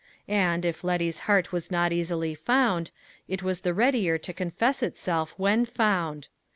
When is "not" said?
1.69-1.93